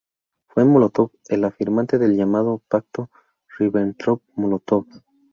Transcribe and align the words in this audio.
Fue 0.47 0.65
Mólotov 0.65 1.11
el 1.29 1.47
firmante 1.51 1.99
del 1.99 2.17
llamado 2.17 2.63
Pacto 2.67 3.11
Ribbentrop-Mólotov. 3.59 4.87